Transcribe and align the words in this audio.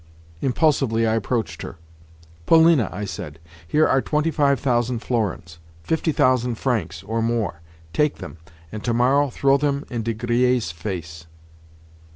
Impulsively 0.41 1.05
I 1.05 1.13
approached 1.13 1.61
her. 1.61 1.77
"Polina," 2.47 2.89
I 2.91 3.05
said, 3.05 3.37
"here 3.67 3.87
are 3.87 4.01
twenty 4.01 4.31
five 4.31 4.59
thousand 4.59 4.97
florins—fifty 5.03 6.11
thousand 6.11 6.55
francs, 6.55 7.03
or 7.03 7.21
more. 7.21 7.61
Take 7.93 8.15
them, 8.15 8.39
and 8.71 8.83
tomorrow 8.83 9.29
throw 9.29 9.57
them 9.57 9.85
in 9.91 10.01
De 10.01 10.15
Griers' 10.15 10.71
face." 10.73 11.27